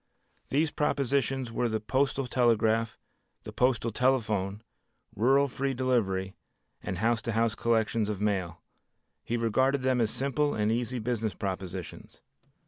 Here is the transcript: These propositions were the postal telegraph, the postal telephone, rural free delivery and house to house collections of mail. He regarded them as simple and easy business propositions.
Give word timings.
These 0.49 0.71
propositions 0.71 1.51
were 1.51 1.69
the 1.69 1.79
postal 1.79 2.25
telegraph, 2.25 2.97
the 3.43 3.53
postal 3.53 3.91
telephone, 3.91 4.63
rural 5.15 5.47
free 5.47 5.75
delivery 5.75 6.33
and 6.81 6.97
house 6.97 7.21
to 7.21 7.33
house 7.33 7.53
collections 7.53 8.09
of 8.09 8.19
mail. 8.19 8.63
He 9.23 9.37
regarded 9.37 9.83
them 9.83 10.01
as 10.01 10.09
simple 10.09 10.55
and 10.55 10.71
easy 10.71 10.97
business 10.97 11.35
propositions. 11.35 12.23